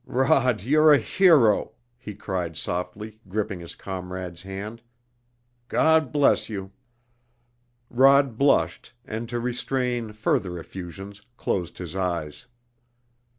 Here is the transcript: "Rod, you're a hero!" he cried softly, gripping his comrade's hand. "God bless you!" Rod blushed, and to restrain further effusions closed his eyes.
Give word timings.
"Rod, 0.07 0.63
you're 0.63 0.91
a 0.91 0.97
hero!" 0.97 1.73
he 1.99 2.15
cried 2.15 2.57
softly, 2.57 3.19
gripping 3.29 3.59
his 3.59 3.75
comrade's 3.75 4.41
hand. 4.41 4.81
"God 5.67 6.11
bless 6.11 6.49
you!" 6.49 6.71
Rod 7.87 8.35
blushed, 8.35 8.95
and 9.05 9.29
to 9.29 9.39
restrain 9.39 10.11
further 10.13 10.57
effusions 10.57 11.21
closed 11.37 11.77
his 11.77 11.95
eyes. 11.95 12.47